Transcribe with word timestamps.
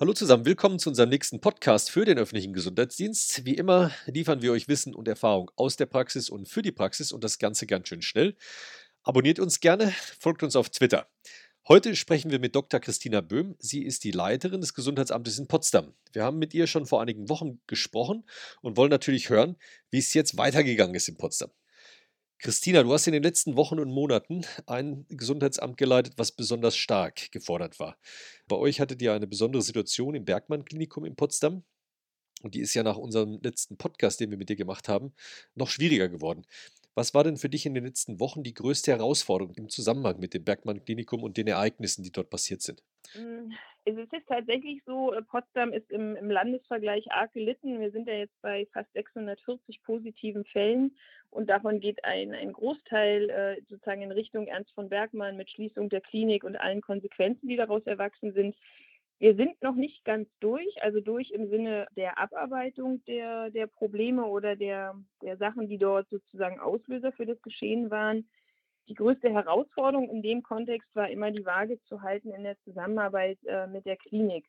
Hallo 0.00 0.14
zusammen, 0.14 0.46
willkommen 0.46 0.78
zu 0.78 0.88
unserem 0.88 1.10
nächsten 1.10 1.42
Podcast 1.42 1.90
für 1.90 2.06
den 2.06 2.16
öffentlichen 2.16 2.54
Gesundheitsdienst. 2.54 3.44
Wie 3.44 3.56
immer 3.56 3.90
liefern 4.06 4.40
wir 4.40 4.50
euch 4.50 4.66
Wissen 4.66 4.94
und 4.94 5.06
Erfahrung 5.06 5.50
aus 5.56 5.76
der 5.76 5.84
Praxis 5.84 6.30
und 6.30 6.48
für 6.48 6.62
die 6.62 6.72
Praxis 6.72 7.12
und 7.12 7.22
das 7.22 7.38
Ganze 7.38 7.66
ganz 7.66 7.88
schön 7.88 8.00
schnell. 8.00 8.34
Abonniert 9.02 9.38
uns 9.38 9.60
gerne, 9.60 9.92
folgt 10.18 10.42
uns 10.42 10.56
auf 10.56 10.70
Twitter. 10.70 11.06
Heute 11.68 11.94
sprechen 11.96 12.30
wir 12.30 12.38
mit 12.38 12.56
Dr. 12.56 12.80
Christina 12.80 13.20
Böhm. 13.20 13.56
Sie 13.58 13.84
ist 13.84 14.02
die 14.02 14.10
Leiterin 14.10 14.62
des 14.62 14.72
Gesundheitsamtes 14.72 15.38
in 15.38 15.48
Potsdam. 15.48 15.92
Wir 16.14 16.24
haben 16.24 16.38
mit 16.38 16.54
ihr 16.54 16.66
schon 16.66 16.86
vor 16.86 17.02
einigen 17.02 17.28
Wochen 17.28 17.60
gesprochen 17.66 18.24
und 18.62 18.78
wollen 18.78 18.88
natürlich 18.88 19.28
hören, 19.28 19.56
wie 19.90 19.98
es 19.98 20.14
jetzt 20.14 20.38
weitergegangen 20.38 20.94
ist 20.94 21.10
in 21.10 21.18
Potsdam. 21.18 21.50
Christina, 22.42 22.82
du 22.82 22.90
hast 22.90 23.06
in 23.06 23.12
den 23.12 23.22
letzten 23.22 23.54
Wochen 23.56 23.78
und 23.78 23.90
Monaten 23.90 24.46
ein 24.66 25.04
Gesundheitsamt 25.08 25.76
geleitet, 25.76 26.14
was 26.16 26.32
besonders 26.32 26.74
stark 26.74 27.30
gefordert 27.32 27.78
war. 27.78 27.98
Bei 28.48 28.56
euch 28.56 28.80
hattet 28.80 29.02
ihr 29.02 29.12
eine 29.12 29.26
besondere 29.26 29.60
Situation 29.60 30.14
im 30.14 30.24
Bergmann-Klinikum 30.24 31.04
in 31.04 31.16
Potsdam. 31.16 31.64
Und 32.42 32.54
die 32.54 32.60
ist 32.60 32.72
ja 32.72 32.82
nach 32.82 32.96
unserem 32.96 33.40
letzten 33.42 33.76
Podcast, 33.76 34.20
den 34.20 34.30
wir 34.30 34.38
mit 34.38 34.48
dir 34.48 34.56
gemacht 34.56 34.88
haben, 34.88 35.12
noch 35.54 35.68
schwieriger 35.68 36.08
geworden. 36.08 36.46
Was 36.94 37.12
war 37.12 37.24
denn 37.24 37.36
für 37.36 37.50
dich 37.50 37.66
in 37.66 37.74
den 37.74 37.84
letzten 37.84 38.20
Wochen 38.20 38.42
die 38.42 38.54
größte 38.54 38.90
Herausforderung 38.90 39.54
im 39.56 39.68
Zusammenhang 39.68 40.18
mit 40.18 40.32
dem 40.32 40.42
Bergmann-Klinikum 40.42 41.22
und 41.22 41.36
den 41.36 41.46
Ereignissen, 41.46 42.02
die 42.04 42.10
dort 42.10 42.30
passiert 42.30 42.62
sind? 42.62 42.82
Es 43.90 43.96
ist 43.96 44.12
jetzt 44.12 44.28
tatsächlich 44.28 44.82
so, 44.86 45.12
äh, 45.12 45.20
Potsdam 45.20 45.72
ist 45.72 45.90
im, 45.90 46.14
im 46.14 46.30
Landesvergleich 46.30 47.10
arg 47.10 47.32
gelitten. 47.32 47.80
Wir 47.80 47.90
sind 47.90 48.06
ja 48.06 48.14
jetzt 48.14 48.40
bei 48.40 48.68
fast 48.72 48.92
640 48.92 49.82
positiven 49.82 50.44
Fällen 50.44 50.96
und 51.30 51.50
davon 51.50 51.80
geht 51.80 52.04
ein, 52.04 52.32
ein 52.32 52.52
Großteil 52.52 53.30
äh, 53.30 53.60
sozusagen 53.68 54.02
in 54.02 54.12
Richtung 54.12 54.46
Ernst 54.46 54.72
von 54.74 54.88
Bergmann 54.88 55.36
mit 55.36 55.50
Schließung 55.50 55.88
der 55.88 56.02
Klinik 56.02 56.44
und 56.44 56.54
allen 56.54 56.82
Konsequenzen, 56.82 57.48
die 57.48 57.56
daraus 57.56 57.84
erwachsen 57.84 58.32
sind. 58.32 58.54
Wir 59.18 59.34
sind 59.34 59.60
noch 59.60 59.74
nicht 59.74 60.04
ganz 60.04 60.28
durch, 60.38 60.82
also 60.82 61.00
durch 61.00 61.32
im 61.32 61.48
Sinne 61.50 61.88
der 61.96 62.16
Abarbeitung 62.16 63.04
der, 63.06 63.50
der 63.50 63.66
Probleme 63.66 64.24
oder 64.24 64.54
der, 64.54 64.94
der 65.20 65.36
Sachen, 65.36 65.66
die 65.68 65.78
dort 65.78 66.08
sozusagen 66.10 66.60
Auslöser 66.60 67.10
für 67.10 67.26
das 67.26 67.42
Geschehen 67.42 67.90
waren. 67.90 68.28
Die 68.90 68.96
größte 68.96 69.30
Herausforderung 69.30 70.10
in 70.10 70.20
dem 70.20 70.42
Kontext 70.42 70.88
war 70.96 71.08
immer 71.08 71.30
die 71.30 71.46
Waage 71.46 71.80
zu 71.84 72.02
halten 72.02 72.32
in 72.32 72.42
der 72.42 72.58
Zusammenarbeit 72.64 73.38
äh, 73.46 73.68
mit 73.68 73.86
der 73.86 73.96
Klinik, 73.96 74.46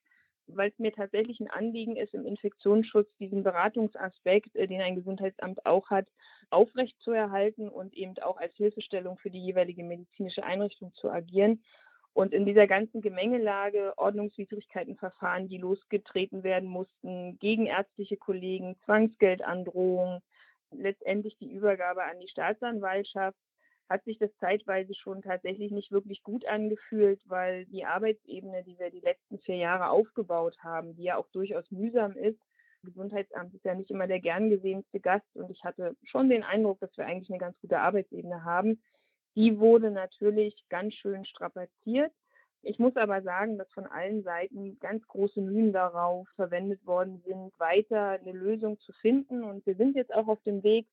weil 0.48 0.72
es 0.72 0.80
mir 0.80 0.92
tatsächlich 0.92 1.40
ein 1.40 1.52
Anliegen 1.52 1.96
ist, 1.96 2.16
im 2.16 2.26
Infektionsschutz 2.26 3.08
diesen 3.20 3.44
Beratungsaspekt, 3.44 4.56
äh, 4.56 4.66
den 4.66 4.82
ein 4.82 4.96
Gesundheitsamt 4.96 5.64
auch 5.68 5.92
hat, 5.92 6.08
aufrechtzuerhalten 6.50 7.70
und 7.70 7.94
eben 7.94 8.18
auch 8.18 8.38
als 8.38 8.56
Hilfestellung 8.56 9.20
für 9.20 9.30
die 9.30 9.46
jeweilige 9.46 9.84
medizinische 9.84 10.44
Einrichtung 10.44 10.92
zu 10.96 11.12
agieren. 11.12 11.64
Und 12.14 12.34
in 12.34 12.48
dieser 12.48 12.66
ganzen 12.66 13.02
Gemengelage, 13.02 13.94
Ordnungswidrigkeitenverfahren, 13.98 15.50
die 15.50 15.60
losgetreten 15.60 16.42
werden 16.42 16.68
mussten, 16.68 17.38
gegenärztliche 17.38 18.18
Kollegen, 18.18 18.76
Zwangsgeldandrohungen, 18.86 20.20
letztendlich 20.72 21.38
die 21.38 21.52
Übergabe 21.52 22.04
an 22.04 22.20
die 22.20 22.28
Staatsanwaltschaft, 22.28 23.38
hat 23.92 24.04
sich 24.06 24.18
das 24.18 24.36
zeitweise 24.40 24.94
schon 24.96 25.22
tatsächlich 25.22 25.72
nicht 25.72 25.92
wirklich 25.92 26.24
gut 26.24 26.46
angefühlt, 26.46 27.22
weil 27.26 27.66
die 27.66 27.86
Arbeitsebene, 27.86 28.64
die 28.64 28.80
wir 28.80 28.90
die 28.90 29.02
letzten 29.02 29.40
vier 29.40 29.58
Jahre 29.58 29.90
aufgebaut 29.90 30.58
haben, 30.60 30.96
die 30.96 31.04
ja 31.04 31.18
auch 31.18 31.28
durchaus 31.32 31.70
mühsam 31.72 32.14
ist, 32.14 32.40
Gesundheitsamt 32.84 33.54
ist 33.54 33.64
ja 33.64 33.76
nicht 33.76 33.92
immer 33.92 34.08
der 34.08 34.20
gern 34.20 34.50
gesehenste 34.50 35.00
Gast 35.00 35.28
und 35.36 35.52
ich 35.52 35.64
hatte 35.64 35.96
schon 36.04 36.30
den 36.30 36.42
Eindruck, 36.42 36.80
dass 36.80 36.98
wir 36.98 37.06
eigentlich 37.06 37.30
eine 37.30 37.38
ganz 37.38 37.56
gute 37.62 37.80
Arbeitsebene 37.80 38.44
haben 38.44 38.82
die 39.36 39.60
wurde 39.60 39.92
natürlich 39.92 40.56
ganz 40.70 40.94
schön 40.96 41.26
strapaziert. 41.26 42.12
Ich 42.64 42.78
muss 42.78 42.96
aber 42.96 43.22
sagen, 43.24 43.58
dass 43.58 43.72
von 43.72 43.88
allen 43.88 44.24
Seiten 44.24 44.78
ganz 44.80 45.08
große 45.08 45.42
Mühen 45.42 45.74
darauf 45.74 46.28
verwendet 46.36 46.86
worden 46.86 47.22
sind, 47.26 47.58
weiter 47.60 48.20
eine 48.22 48.34
Lösung 48.34 48.80
zu 48.80 48.94
finden. 48.94 49.44
Und 49.44 49.66
wir 49.66 49.76
sind 49.76 49.96
jetzt 49.96 50.14
auch 50.14 50.28
auf 50.28 50.42
dem 50.44 50.62
Weg, 50.64 50.88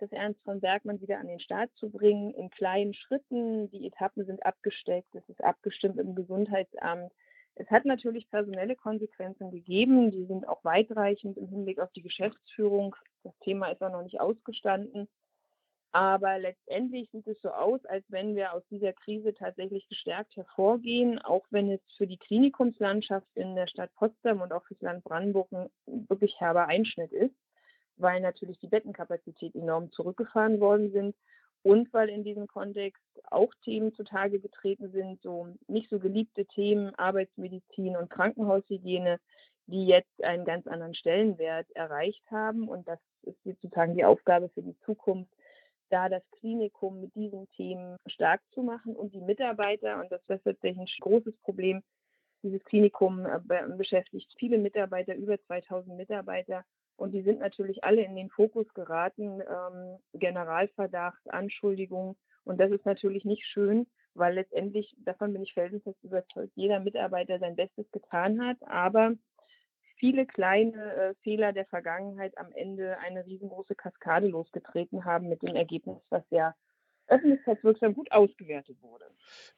das 0.00 0.12
Ernst 0.12 0.42
von 0.42 0.60
Bergmann 0.60 1.00
wieder 1.00 1.18
an 1.18 1.28
den 1.28 1.40
Start 1.40 1.70
zu 1.76 1.90
bringen, 1.90 2.32
in 2.34 2.50
kleinen 2.50 2.94
Schritten. 2.94 3.70
Die 3.70 3.86
Etappen 3.86 4.24
sind 4.24 4.44
abgesteckt, 4.44 5.14
es 5.14 5.28
ist 5.28 5.42
abgestimmt 5.42 5.98
im 5.98 6.14
Gesundheitsamt. 6.14 7.12
Es 7.56 7.70
hat 7.70 7.84
natürlich 7.84 8.30
personelle 8.30 8.76
Konsequenzen 8.76 9.50
gegeben, 9.50 10.10
die 10.10 10.24
sind 10.24 10.48
auch 10.48 10.64
weitreichend 10.64 11.36
im 11.36 11.48
Hinblick 11.48 11.78
auf 11.78 11.92
die 11.92 12.02
Geschäftsführung. 12.02 12.96
Das 13.22 13.36
Thema 13.40 13.68
ist 13.70 13.82
auch 13.82 13.92
noch 13.92 14.02
nicht 14.02 14.20
ausgestanden. 14.20 15.08
Aber 15.92 16.38
letztendlich 16.38 17.10
sieht 17.10 17.26
es 17.26 17.40
so 17.42 17.50
aus, 17.50 17.84
als 17.86 18.04
wenn 18.08 18.36
wir 18.36 18.52
aus 18.52 18.62
dieser 18.70 18.92
Krise 18.92 19.34
tatsächlich 19.34 19.88
gestärkt 19.88 20.36
hervorgehen, 20.36 21.18
auch 21.18 21.44
wenn 21.50 21.70
es 21.70 21.80
für 21.96 22.06
die 22.06 22.18
Klinikumslandschaft 22.18 23.26
in 23.34 23.56
der 23.56 23.66
Stadt 23.66 23.92
Potsdam 23.96 24.40
und 24.40 24.52
auch 24.52 24.64
fürs 24.66 24.80
Land 24.80 25.02
Brandenburg 25.02 25.50
ein 25.50 25.68
wirklich 26.08 26.38
herber 26.40 26.66
Einschnitt 26.68 27.12
ist, 27.12 27.34
weil 28.00 28.20
natürlich 28.20 28.58
die 28.58 28.68
Bettenkapazität 28.68 29.54
enorm 29.54 29.92
zurückgefahren 29.92 30.60
worden 30.60 30.92
sind 30.92 31.14
und 31.62 31.92
weil 31.92 32.08
in 32.08 32.24
diesem 32.24 32.46
Kontext 32.46 33.02
auch 33.30 33.52
Themen 33.64 33.92
zutage 33.94 34.40
getreten 34.40 34.90
sind, 34.92 35.20
so 35.22 35.48
nicht 35.68 35.90
so 35.90 35.98
geliebte 35.98 36.46
Themen, 36.46 36.94
Arbeitsmedizin 36.94 37.96
und 37.96 38.10
Krankenhaushygiene, 38.10 39.20
die 39.66 39.86
jetzt 39.86 40.24
einen 40.24 40.44
ganz 40.44 40.66
anderen 40.66 40.94
Stellenwert 40.94 41.70
erreicht 41.72 42.22
haben. 42.30 42.68
Und 42.68 42.88
das 42.88 42.98
ist 43.22 43.42
sozusagen 43.44 43.94
die 43.94 44.04
Aufgabe 44.04 44.48
für 44.48 44.62
die 44.62 44.76
Zukunft, 44.84 45.32
da 45.90 46.08
das 46.08 46.22
Klinikum 46.38 47.00
mit 47.00 47.14
diesen 47.14 47.48
Themen 47.50 47.96
stark 48.06 48.40
zu 48.54 48.62
machen 48.62 48.96
und 48.96 49.12
die 49.14 49.20
Mitarbeiter, 49.20 50.00
und 50.00 50.10
das 50.10 50.20
ist 50.22 50.44
tatsächlich 50.44 50.78
ein 50.78 50.86
großes 51.00 51.36
Problem, 51.42 51.82
dieses 52.42 52.62
Klinikum 52.64 53.26
äh, 53.26 53.40
beschäftigt 53.76 54.32
viele 54.38 54.58
Mitarbeiter, 54.58 55.14
über 55.14 55.40
2000 55.42 55.96
Mitarbeiter. 55.96 56.64
Und 56.96 57.12
die 57.12 57.22
sind 57.22 57.40
natürlich 57.40 57.82
alle 57.84 58.02
in 58.02 58.14
den 58.14 58.30
Fokus 58.30 58.66
geraten, 58.74 59.40
ähm, 59.40 59.98
Generalverdacht, 60.12 61.30
Anschuldigung. 61.30 62.16
Und 62.44 62.60
das 62.60 62.70
ist 62.70 62.84
natürlich 62.84 63.24
nicht 63.24 63.46
schön, 63.46 63.86
weil 64.14 64.34
letztendlich, 64.34 64.94
davon 65.04 65.32
bin 65.32 65.42
ich 65.42 65.54
felsenfest 65.54 66.02
überzeugt, 66.04 66.52
jeder 66.56 66.80
Mitarbeiter 66.80 67.38
sein 67.38 67.56
Bestes 67.56 67.90
getan 67.90 68.44
hat. 68.44 68.58
Aber 68.66 69.14
viele 69.96 70.26
kleine 70.26 70.94
äh, 70.94 71.14
Fehler 71.22 71.52
der 71.52 71.66
Vergangenheit 71.66 72.36
am 72.36 72.52
Ende 72.52 72.98
eine 72.98 73.24
riesengroße 73.24 73.74
Kaskade 73.74 74.26
losgetreten 74.26 75.04
haben 75.04 75.28
mit 75.28 75.42
dem 75.42 75.56
Ergebnis, 75.56 75.98
was 76.10 76.24
ja 76.30 76.54
öffentlichkeitswirksam 77.10 77.94
gut 77.94 78.10
ausgewertet 78.12 78.76
wurde. 78.82 79.06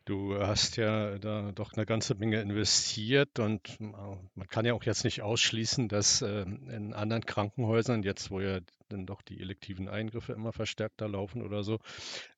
Du 0.05 0.37
hast 0.39 0.77
ja 0.77 1.19
da 1.19 1.53
doch 1.53 1.75
eine 1.75 1.87
ganze 1.87 2.15
Menge 2.15 2.41
investiert 2.41 3.39
und 3.39 3.79
man 3.81 4.49
kann 4.49 4.65
ja 4.65 4.75
auch 4.75 4.85
jetzt 4.85 5.05
nicht 5.05 5.23
ausschließen, 5.23 5.89
dass 5.89 6.23
äh, 6.23 6.43
in 6.43 6.93
anderen 6.93 7.25
Krankenhäusern, 7.25 8.03
jetzt 8.03 8.31
wo 8.31 8.41
ja 8.41 8.61
dann 8.93 9.07
doch 9.07 9.23
die 9.23 9.41
elektiven 9.41 9.89
Eingriffe 9.89 10.33
immer 10.33 10.53
verstärkter 10.53 11.09
laufen 11.09 11.43
oder 11.43 11.63
so, 11.63 11.79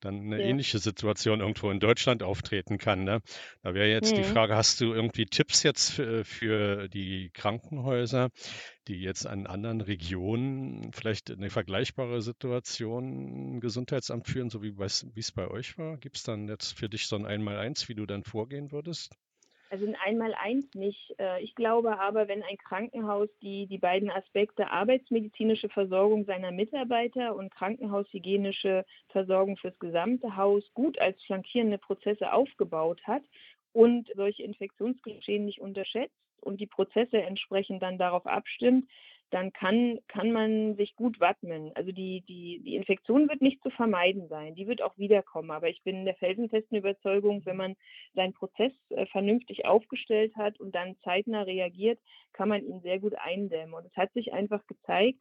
dann 0.01 0.21
eine 0.21 0.41
ja. 0.41 0.47
ähnliche 0.47 0.79
Situation 0.79 1.41
irgendwo 1.41 1.71
in 1.71 1.81
Deutschland 1.81 2.23
auftreten 2.23 2.79
kann. 2.79 3.05
Ne? 3.05 3.21
Da 3.63 3.75
wäre 3.75 3.89
jetzt 3.89 4.13
mhm. 4.13 4.17
die 4.17 4.25
Frage, 4.25 4.57
hast 4.57 4.81
du 4.81 4.93
irgendwie 4.93 5.27
Tipps 5.27 5.63
jetzt 5.63 5.93
für, 5.93 6.25
für 6.25 6.89
die 6.89 7.31
Krankenhäuser, 7.35 8.31
die 8.89 9.01
jetzt 9.01 9.27
an 9.27 9.47
anderen 9.47 9.81
Regionen 9.81 10.93
vielleicht 10.93 11.31
eine 11.31 11.51
vergleichbare 11.51 12.23
Situation 12.23 13.55
im 13.55 13.61
Gesundheitsamt 13.61 14.27
führen, 14.27 14.51
so 14.51 14.63
wie 14.63 14.75
es 14.81 15.33
bei 15.33 15.49
euch 15.49 15.79
war? 15.79 15.97
Gibt 15.99 16.17
es 16.17 16.23
dann 16.23 16.49
jetzt 16.49 16.77
für 16.77 16.89
dich 16.89 17.07
so 17.07 17.17
ein 17.17 17.27
Einmaleins, 17.27 17.89
wie 17.89 17.95
du 17.95 18.07
dann 18.07 18.25
vorgehen 18.25 18.73
würdest? 18.73 19.17
Also 19.75 19.87
ein 19.87 19.97
Einmaleins 19.97 20.73
nicht. 20.75 21.17
Äh, 21.19 21.43
ich 21.43 21.57
glaube 21.57 21.99
aber, 21.99 22.29
wenn 22.29 22.45
ein 22.45 22.57
Krankenhaus 22.59 23.29
die, 23.43 23.67
die 23.67 23.79
beiden 23.79 24.09
Aspekte 24.09 24.71
arbeitsmedizinische 24.71 25.69
Versorgung 25.69 26.27
seiner 26.27 26.53
Mitarbeiter 26.53 27.35
und 27.35 27.53
krankenhaushygienische 27.53 28.85
Versorgung 29.09 29.57
fürs 29.57 29.77
gesamte 29.81 30.37
Haus 30.37 30.63
gut 30.75 30.97
als 31.01 31.21
flankierende 31.25 31.79
Prozesse 31.79 32.33
aufgebaut 32.33 33.03
hat 33.05 33.25
und 33.73 34.09
solche 34.15 34.45
Infektionsgeschehen 34.45 35.45
nicht 35.45 35.61
unterschätzt, 35.61 36.15
und 36.45 36.61
die 36.61 36.67
Prozesse 36.67 37.23
entsprechend 37.23 37.83
dann 37.83 37.99
darauf 37.99 38.27
abstimmt, 38.27 38.89
dann 39.31 39.53
kann, 39.53 39.99
kann 40.09 40.33
man 40.33 40.77
sich 40.77 40.95
gut 40.97 41.19
wappnen. 41.21 41.73
Also 41.75 41.93
die, 41.93 42.23
die, 42.29 42.61
die 42.65 42.77
Infektion 42.77 43.29
wird 43.29 43.41
nicht 43.41 43.63
zu 43.63 43.71
vermeiden 43.71 44.29
sein, 44.29 44.55
die 44.55 44.67
wird 44.67 44.83
auch 44.83 44.97
wiederkommen. 44.97 45.51
Aber 45.51 45.69
ich 45.69 45.83
bin 45.83 46.05
der 46.05 46.15
felsenfesten 46.17 46.79
Überzeugung, 46.79 47.45
wenn 47.45 47.57
man 47.57 47.77
seinen 48.15 48.33
Prozess 48.33 48.73
äh, 48.91 49.07
vernünftig 49.07 49.67
aufgestellt 49.67 50.37
hat 50.37 50.61
und 50.61 50.75
dann 50.75 50.97
zeitnah 51.03 51.43
reagiert, 51.43 51.99
kann 52.33 52.49
man 52.49 52.65
ihn 52.65 52.81
sehr 52.81 53.01
gut 53.01 53.15
eindämmen. 53.17 53.75
Und 53.75 53.87
es 53.87 53.97
hat 53.97 54.13
sich 54.13 54.33
einfach 54.33 54.65
gezeigt, 54.67 55.19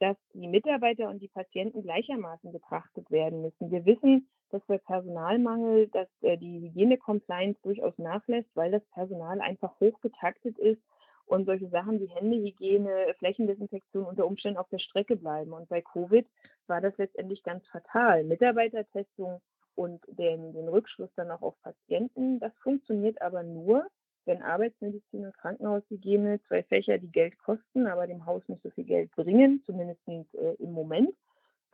dass 0.00 0.16
die 0.32 0.48
Mitarbeiter 0.48 1.08
und 1.08 1.20
die 1.20 1.28
Patienten 1.28 1.82
gleichermaßen 1.82 2.52
betrachtet 2.52 3.10
werden 3.10 3.42
müssen. 3.42 3.70
Wir 3.70 3.84
wissen, 3.86 4.28
dass 4.50 4.64
bei 4.66 4.78
Personalmangel, 4.78 5.88
dass 5.88 6.08
äh, 6.22 6.36
die 6.36 6.60
Hygiene-Compliance 6.60 7.58
durchaus 7.62 7.96
nachlässt, 7.98 8.50
weil 8.54 8.72
das 8.72 8.84
Personal 8.92 9.40
einfach 9.40 9.78
hochgetaktet 9.80 10.58
ist 10.58 10.82
und 11.26 11.46
solche 11.46 11.68
Sachen 11.68 12.00
wie 12.00 12.06
Händehygiene, 12.06 13.14
Flächendesinfektion 13.18 14.04
unter 14.04 14.26
Umständen 14.26 14.58
auf 14.58 14.68
der 14.68 14.78
Strecke 14.78 15.16
bleiben. 15.16 15.52
Und 15.52 15.68
bei 15.68 15.82
Covid 15.82 16.26
war 16.66 16.80
das 16.80 16.96
letztendlich 16.98 17.42
ganz 17.42 17.66
fatal. 17.68 18.24
Mitarbeitertestung 18.24 19.40
und 19.74 20.02
den, 20.06 20.52
den 20.52 20.68
Rückschluss 20.68 21.10
dann 21.16 21.30
auch 21.30 21.42
auf 21.42 21.54
Patienten, 21.62 22.38
das 22.40 22.52
funktioniert 22.62 23.20
aber 23.20 23.42
nur, 23.42 23.86
wenn 24.26 24.42
Arbeitsmedizin 24.42 25.26
und 25.26 25.36
Krankenhaushygiene 25.36 26.40
zwei 26.48 26.62
Fächer, 26.62 26.98
die 26.98 27.10
Geld 27.10 27.36
kosten, 27.38 27.86
aber 27.86 28.06
dem 28.06 28.24
Haus 28.24 28.42
nicht 28.48 28.62
so 28.62 28.70
viel 28.70 28.84
Geld 28.84 29.10
bringen, 29.12 29.62
zumindest 29.66 30.00
äh, 30.08 30.54
im 30.58 30.72
Moment, 30.72 31.14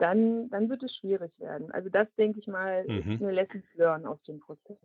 dann, 0.01 0.49
dann 0.49 0.67
wird 0.69 0.81
es 0.81 0.95
schwierig 0.95 1.31
werden. 1.39 1.71
Also 1.71 1.89
das, 1.89 2.07
denke 2.17 2.39
ich 2.39 2.47
mal, 2.47 2.83
mhm. 2.87 3.13
ist 3.13 3.21
eine 3.21 3.31
Lessons 3.31 3.63
learned 3.75 4.07
aus 4.07 4.21
dem 4.23 4.39
Prozess. 4.39 4.77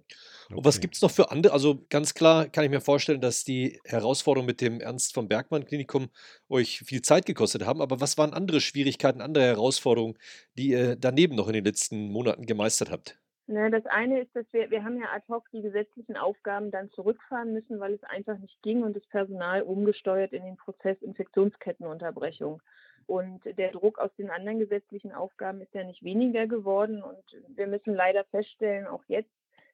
Und 0.55 0.65
was 0.65 0.79
gibt 0.79 0.95
es 0.95 1.03
noch 1.03 1.11
für 1.11 1.31
andere? 1.31 1.55
Also 1.55 1.87
ganz 1.89 2.13
klar 2.13 2.49
kann 2.49 2.65
ich 2.65 2.71
mir 2.71 2.83
vorstellen, 2.83 3.23
dass 3.23 3.43
die 3.43 3.81
Herausforderungen 3.85 4.47
mit 4.47 4.61
dem 4.61 4.81
Ernst 4.81 5.15
von 5.15 5.27
Bergmann 5.27 5.65
Klinikum 5.65 6.09
euch 6.51 6.81
viel 6.81 7.01
Zeit 7.01 7.25
gekostet 7.25 7.65
haben. 7.65 7.81
Aber 7.81 8.01
was 8.01 8.19
waren 8.19 8.35
andere 8.35 8.61
Schwierigkeiten, 8.61 9.23
andere 9.23 9.45
Herausforderungen, 9.45 10.19
die 10.59 10.69
ihr 10.69 10.97
daneben 10.97 11.35
noch 11.35 11.49
in 11.49 11.55
den 11.55 11.65
letzten 11.65 12.13
Monaten 12.13 12.45
gemeistert 12.45 12.91
habt? 12.91 13.19
Na, 13.49 13.71
das 13.71 13.87
eine 13.87 14.21
ist, 14.21 14.35
dass 14.35 14.45
wir, 14.53 14.71
wir 14.71 14.83
haben 14.83 14.99
ja 14.99 15.07
ad 15.15 15.25
hoc 15.29 15.49
die 15.53 15.63
gesetzlichen 15.63 16.17
Aufgaben 16.17 16.73
dann 16.73 16.91
zurückfahren 16.91 17.53
müssen, 17.53 17.79
weil 17.79 17.95
es 17.95 18.03
einfach 18.03 18.37
nicht 18.39 18.61
ging 18.63 18.83
und 18.83 18.97
das 18.97 19.07
Personal 19.07 19.63
umgesteuert 19.63 20.33
in 20.33 20.45
den 20.45 20.57
Prozess 20.57 21.01
Infektionskettenunterbrechung. 21.01 22.61
Und 23.07 23.45
der 23.45 23.71
Druck 23.71 23.99
aus 23.99 24.11
den 24.17 24.31
anderen 24.31 24.59
gesetzlichen 24.59 25.13
Aufgaben 25.13 25.61
ist 25.61 25.73
ja 25.75 25.85
nicht 25.85 26.03
weniger 26.03 26.47
geworden. 26.47 27.03
Und 27.03 27.25
wir 27.49 27.69
müssen 27.69 27.95
leider 27.95 28.25
feststellen, 28.25 28.87
auch 28.87 29.05
jetzt, 29.07 29.31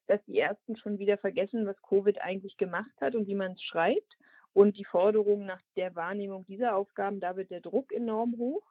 dass 0.07 0.23
die 0.27 0.39
Ersten 0.39 0.77
schon 0.77 0.99
wieder 0.99 1.17
vergessen, 1.17 1.67
was 1.67 1.81
Covid 1.83 2.21
eigentlich 2.21 2.57
gemacht 2.59 2.93
hat 3.01 3.15
und 3.15 3.27
wie 3.27 3.35
man 3.35 3.53
es 3.53 3.63
schreibt. 3.63 4.19
Und 4.53 4.77
die 4.77 4.85
Forderung 4.85 5.47
nach 5.47 5.61
der 5.77 5.95
Wahrnehmung 5.95 6.45
dieser 6.45 6.77
Aufgaben, 6.77 7.21
da 7.21 7.37
wird 7.37 7.51
der 7.51 7.63
Druck 7.63 7.91
enorm 7.93 8.37
hoch. 8.37 8.63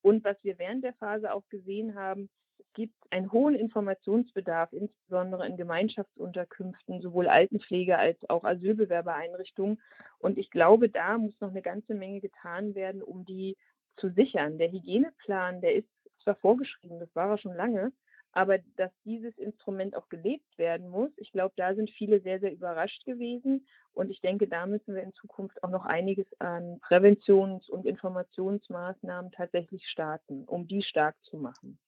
Und 0.00 0.22
was 0.22 0.36
wir 0.44 0.58
während 0.58 0.84
der 0.84 0.92
Phase 0.94 1.32
auch 1.32 1.48
gesehen 1.48 1.96
haben, 1.96 2.28
es 2.58 2.72
gibt 2.74 2.94
einen 3.10 3.32
hohen 3.32 3.56
Informationsbedarf, 3.56 4.72
insbesondere 4.72 5.46
in 5.46 5.56
Gemeinschaftsunterkünften, 5.56 7.00
sowohl 7.00 7.26
Altenpflege 7.26 7.98
als 7.98 8.18
auch 8.28 8.44
Asylbewerbereinrichtungen. 8.44 9.80
Und 10.18 10.38
ich 10.38 10.50
glaube, 10.50 10.88
da 10.88 11.18
muss 11.18 11.34
noch 11.40 11.50
eine 11.50 11.62
ganze 11.62 11.94
Menge 11.94 12.20
getan 12.20 12.76
werden, 12.76 13.02
um 13.02 13.24
die 13.24 13.56
zu 13.96 14.10
sichern. 14.10 14.58
Der 14.58 14.70
Hygieneplan, 14.70 15.60
der 15.60 15.74
ist 15.74 15.88
zwar 16.22 16.36
vorgeschrieben, 16.36 17.00
das 17.00 17.14
war 17.14 17.30
er 17.30 17.38
schon 17.38 17.54
lange, 17.54 17.92
aber 18.32 18.58
dass 18.76 18.90
dieses 19.04 19.36
Instrument 19.38 19.96
auch 19.96 20.08
gelebt 20.08 20.58
werden 20.58 20.88
muss, 20.88 21.10
ich 21.16 21.30
glaube, 21.30 21.54
da 21.56 21.74
sind 21.74 21.90
viele 21.90 22.20
sehr, 22.20 22.40
sehr 22.40 22.52
überrascht 22.52 23.04
gewesen. 23.04 23.66
Und 23.92 24.10
ich 24.10 24.20
denke, 24.20 24.48
da 24.48 24.66
müssen 24.66 24.94
wir 24.96 25.04
in 25.04 25.14
Zukunft 25.14 25.62
auch 25.62 25.70
noch 25.70 25.84
einiges 25.84 26.26
an 26.40 26.80
Präventions- 26.80 27.70
und 27.70 27.86
Informationsmaßnahmen 27.86 29.30
tatsächlich 29.30 29.86
starten, 29.86 30.44
um 30.46 30.66
die 30.66 30.82
stark 30.82 31.14
zu 31.22 31.36
machen. 31.36 31.78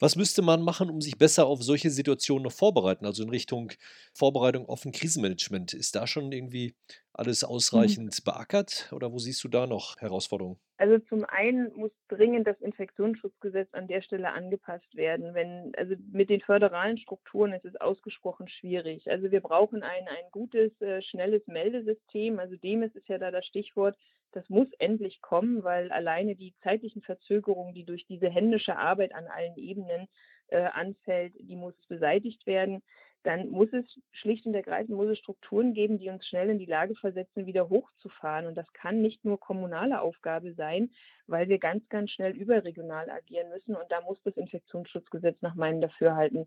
Was 0.00 0.16
müsste 0.16 0.42
man 0.42 0.62
machen, 0.62 0.90
um 0.90 1.00
sich 1.00 1.18
besser 1.18 1.46
auf 1.46 1.62
solche 1.62 1.90
Situationen 1.90 2.44
noch 2.44 2.52
vorbereiten? 2.52 3.04
Also 3.04 3.22
in 3.22 3.30
Richtung 3.30 3.72
Vorbereitung 4.12 4.68
auf 4.68 4.84
ein 4.84 4.92
Krisenmanagement. 4.92 5.74
Ist 5.74 5.94
da 5.94 6.06
schon 6.06 6.30
irgendwie 6.32 6.74
alles 7.12 7.42
mhm. 7.42 7.48
ausreichend 7.48 8.18
mhm. 8.18 8.24
beackert 8.24 8.92
oder 8.92 9.12
wo 9.12 9.18
siehst 9.18 9.42
du 9.44 9.48
da 9.48 9.66
noch 9.66 9.96
Herausforderungen? 9.98 10.58
Also 10.78 11.00
zum 11.00 11.24
einen 11.24 11.74
muss 11.74 11.90
dringend 12.06 12.46
das 12.46 12.60
Infektionsschutzgesetz 12.60 13.68
an 13.74 13.88
der 13.88 14.00
Stelle 14.00 14.30
angepasst 14.30 14.94
werden. 14.94 15.34
Wenn, 15.34 15.72
also 15.76 15.96
mit 16.12 16.30
den 16.30 16.40
föderalen 16.40 16.98
Strukturen 16.98 17.52
ist 17.52 17.64
es 17.64 17.74
ausgesprochen 17.76 18.48
schwierig. 18.48 19.10
Also 19.10 19.32
wir 19.32 19.40
brauchen 19.40 19.82
ein, 19.82 20.06
ein 20.06 20.30
gutes, 20.30 20.70
äh, 20.80 21.02
schnelles 21.02 21.44
Meldesystem. 21.48 22.38
Also 22.38 22.54
dem 22.56 22.84
ist 22.84 22.94
es 22.94 23.06
ja 23.08 23.18
da 23.18 23.32
das 23.32 23.44
Stichwort. 23.44 23.96
Das 24.30 24.48
muss 24.48 24.68
endlich 24.78 25.20
kommen, 25.20 25.64
weil 25.64 25.90
alleine 25.90 26.36
die 26.36 26.54
zeitlichen 26.62 27.02
Verzögerungen, 27.02 27.74
die 27.74 27.84
durch 27.84 28.06
diese 28.06 28.30
händische 28.30 28.76
Arbeit 28.76 29.12
an 29.12 29.26
allen 29.26 29.56
Ebenen 29.56 30.06
äh, 30.46 30.62
anfällt, 30.62 31.34
die 31.40 31.56
muss 31.56 31.74
beseitigt 31.88 32.46
werden 32.46 32.84
dann 33.24 33.50
muss 33.50 33.72
es 33.72 33.84
schlicht 34.12 34.46
und 34.46 34.54
ergreifend 34.54 34.96
muss 34.96 35.08
es 35.08 35.18
Strukturen 35.18 35.74
geben, 35.74 35.98
die 35.98 36.08
uns 36.08 36.26
schnell 36.26 36.50
in 36.50 36.58
die 36.58 36.66
Lage 36.66 36.94
versetzen, 36.94 37.46
wieder 37.46 37.68
hochzufahren. 37.68 38.46
Und 38.46 38.54
das 38.54 38.72
kann 38.72 39.02
nicht 39.02 39.24
nur 39.24 39.40
kommunale 39.40 40.00
Aufgabe 40.00 40.54
sein, 40.54 40.90
weil 41.26 41.48
wir 41.48 41.58
ganz, 41.58 41.88
ganz 41.88 42.10
schnell 42.10 42.36
überregional 42.36 43.10
agieren 43.10 43.50
müssen. 43.50 43.74
Und 43.74 43.90
da 43.90 44.00
muss 44.02 44.18
das 44.24 44.36
Infektionsschutzgesetz 44.36 45.36
nach 45.42 45.54
meinem 45.54 45.80
Dafürhalten 45.80 46.46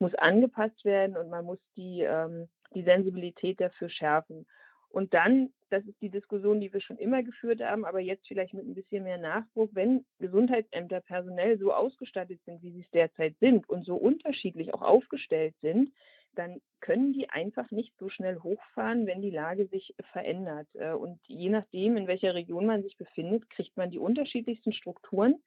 muss 0.00 0.14
angepasst 0.14 0.84
werden 0.84 1.16
und 1.16 1.28
man 1.28 1.44
muss 1.44 1.58
die, 1.76 2.00
ähm, 2.00 2.48
die 2.74 2.82
Sensibilität 2.82 3.60
dafür 3.60 3.90
schärfen. 3.90 4.46
Und 4.90 5.14
dann, 5.14 5.52
das 5.70 5.84
ist 5.86 6.00
die 6.02 6.10
Diskussion, 6.10 6.60
die 6.60 6.72
wir 6.72 6.80
schon 6.80 6.98
immer 6.98 7.22
geführt 7.22 7.62
haben, 7.62 7.84
aber 7.84 8.00
jetzt 8.00 8.26
vielleicht 8.26 8.54
mit 8.54 8.66
ein 8.66 8.74
bisschen 8.74 9.04
mehr 9.04 9.18
Nachdruck, 9.18 9.70
wenn 9.72 10.04
Gesundheitsämter 10.18 11.00
personell 11.00 11.58
so 11.58 11.72
ausgestattet 11.72 12.40
sind, 12.44 12.60
wie 12.62 12.72
sie 12.72 12.80
es 12.80 12.90
derzeit 12.90 13.36
sind 13.38 13.68
und 13.68 13.86
so 13.86 13.94
unterschiedlich 13.94 14.74
auch 14.74 14.82
aufgestellt 14.82 15.54
sind, 15.62 15.92
dann 16.34 16.60
können 16.80 17.12
die 17.12 17.28
einfach 17.30 17.70
nicht 17.70 17.96
so 17.98 18.08
schnell 18.08 18.38
hochfahren, 18.40 19.06
wenn 19.06 19.22
die 19.22 19.30
Lage 19.30 19.66
sich 19.66 19.94
verändert. 20.12 20.68
Äh, 20.74 20.92
und 20.92 21.20
je 21.26 21.50
nachdem, 21.50 21.96
in 21.96 22.06
welcher 22.06 22.34
Region 22.34 22.66
man 22.66 22.82
sich 22.82 22.96
befindet, 22.96 23.48
kriegt 23.50 23.76
man 23.76 23.90
die 23.90 23.98
unterschiedlichsten 23.98 24.72
Strukturen. 24.72 25.42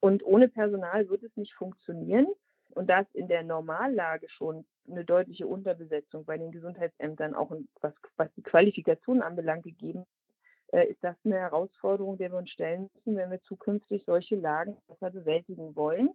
Und 0.00 0.22
ohne 0.24 0.48
Personal 0.48 1.08
wird 1.08 1.22
es 1.22 1.36
nicht 1.36 1.54
funktionieren. 1.54 2.26
Und 2.74 2.88
da 2.88 3.00
es 3.00 3.14
in 3.14 3.28
der 3.28 3.42
Normallage 3.42 4.28
schon 4.28 4.64
eine 4.88 5.04
deutliche 5.04 5.46
Unterbesetzung 5.46 6.24
bei 6.24 6.36
den 6.36 6.50
Gesundheitsämtern 6.50 7.34
auch 7.34 7.50
was, 7.80 7.94
was 8.16 8.28
die 8.36 8.42
Qualifikation 8.42 9.22
anbelangt 9.22 9.64
gegeben 9.64 10.04
äh, 10.74 10.88
ist 10.88 11.02
das 11.02 11.16
eine 11.24 11.36
Herausforderung, 11.36 12.18
der 12.18 12.32
wir 12.32 12.38
uns 12.38 12.50
stellen 12.50 12.90
müssen, 12.94 13.16
wenn 13.16 13.30
wir 13.30 13.40
zukünftig 13.42 14.02
solche 14.06 14.34
Lagen 14.36 14.76
besser 14.88 15.10
bewältigen 15.10 15.76
wollen 15.76 16.10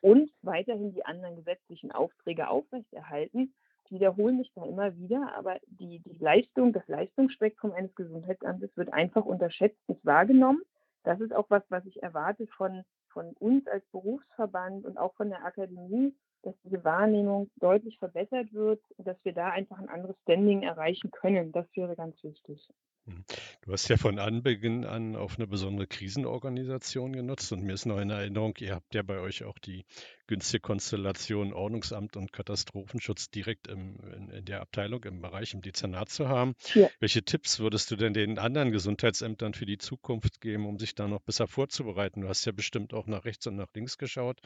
und 0.00 0.32
weiterhin 0.42 0.92
die 0.92 1.04
anderen 1.04 1.36
gesetzlichen 1.36 1.92
Aufträge 1.92 2.48
aufrechterhalten. 2.48 3.54
Ich 3.84 3.92
wiederhole 3.92 4.32
mich 4.32 4.50
da 4.54 4.64
immer 4.64 4.96
wieder, 4.96 5.32
aber 5.36 5.58
die, 5.66 6.00
die 6.00 6.16
Leistung, 6.18 6.72
das 6.72 6.86
Leistungsspektrum 6.88 7.72
eines 7.72 7.94
Gesundheitsamtes 7.94 8.76
wird 8.76 8.92
einfach 8.92 9.24
unterschätzt, 9.24 9.78
nicht 9.88 10.04
wahrgenommen. 10.04 10.62
Das 11.04 11.20
ist 11.20 11.32
auch 11.32 11.46
was, 11.48 11.62
was 11.68 11.84
ich 11.86 12.02
erwarte 12.02 12.46
von, 12.48 12.84
von 13.12 13.32
uns 13.38 13.66
als 13.66 13.84
Berufsverband 13.92 14.84
und 14.84 14.98
auch 14.98 15.14
von 15.14 15.30
der 15.30 15.44
Akademie, 15.44 16.14
dass 16.42 16.54
diese 16.64 16.82
Wahrnehmung 16.84 17.50
deutlich 17.56 17.98
verbessert 17.98 18.52
wird, 18.52 18.82
dass 18.98 19.16
wir 19.24 19.32
da 19.32 19.50
einfach 19.50 19.78
ein 19.78 19.88
anderes 19.88 20.16
Standing 20.22 20.62
erreichen 20.62 21.10
können. 21.10 21.52
Das 21.52 21.66
wäre 21.74 21.96
ganz 21.96 22.22
wichtig. 22.22 22.68
Mhm. 23.10 23.24
Du 23.62 23.72
hast 23.72 23.88
ja 23.88 23.96
von 23.96 24.18
Anbeginn 24.18 24.84
an 24.84 25.16
auf 25.16 25.36
eine 25.36 25.46
besondere 25.46 25.86
Krisenorganisation 25.86 27.12
genutzt 27.12 27.52
und 27.52 27.62
mir 27.62 27.74
ist 27.74 27.86
noch 27.86 27.98
in 27.98 28.10
Erinnerung, 28.10 28.54
ihr 28.58 28.74
habt 28.74 28.94
ja 28.94 29.02
bei 29.02 29.18
euch 29.18 29.44
auch 29.44 29.58
die 29.58 29.84
günstige 30.26 30.60
Konstellation 30.60 31.52
Ordnungsamt 31.52 32.16
und 32.16 32.32
Katastrophenschutz 32.32 33.30
direkt 33.30 33.66
im, 33.66 33.96
in, 34.14 34.28
in 34.30 34.44
der 34.44 34.60
Abteilung, 34.60 35.02
im 35.04 35.20
Bereich, 35.20 35.54
im 35.54 35.60
Dezernat 35.60 36.08
zu 36.08 36.28
haben. 36.28 36.54
Ja. 36.74 36.88
Welche 37.00 37.24
Tipps 37.24 37.58
würdest 37.58 37.90
du 37.90 37.96
denn 37.96 38.14
den 38.14 38.38
anderen 38.38 38.70
Gesundheitsämtern 38.70 39.54
für 39.54 39.66
die 39.66 39.78
Zukunft 39.78 40.40
geben, 40.40 40.66
um 40.66 40.78
sich 40.78 40.94
da 40.94 41.08
noch 41.08 41.20
besser 41.20 41.48
vorzubereiten? 41.48 42.20
Du 42.20 42.28
hast 42.28 42.44
ja 42.44 42.52
bestimmt 42.52 42.94
auch 42.94 43.06
nach 43.06 43.24
rechts 43.24 43.46
und 43.48 43.56
nach 43.56 43.68
links 43.74 43.98
geschaut, 43.98 44.40